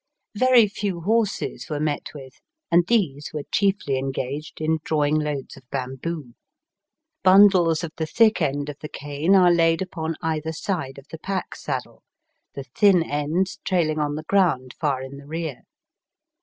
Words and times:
Very 0.33 0.67
few 0.67 1.01
horses 1.01 1.69
were 1.69 1.79
met 1.79 2.07
with, 2.15 2.41
and 2.71 2.87
these 2.87 3.29
were 3.35 3.43
chiefly 3.51 3.99
engaged 3.99 4.59
in 4.59 4.79
drawing 4.83 5.13
loads 5.19 5.55
of 5.57 5.69
bamboo. 5.69 6.33
Bundles 7.23 7.83
of 7.83 7.91
the 7.97 8.07
thick 8.07 8.41
end 8.41 8.67
of 8.67 8.79
the 8.79 8.89
cane 8.89 9.35
are 9.35 9.51
laid 9.53 9.79
upon 9.79 10.15
either 10.19 10.53
side 10.53 10.97
of 10.97 11.05
the 11.11 11.19
pack 11.19 11.53
saddle, 11.55 12.01
the 12.55 12.63
thin 12.63 13.03
ends 13.03 13.59
trailing 13.63 13.99
on 13.99 14.15
the 14.15 14.23
ground 14.27 14.73
far 14.79 15.03
in 15.03 15.17
the 15.17 15.27
rear. 15.27 15.65